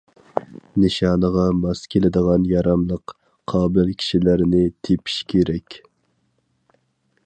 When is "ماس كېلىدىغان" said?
1.57-2.47